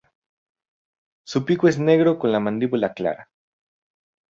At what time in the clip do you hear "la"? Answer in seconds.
2.31-2.39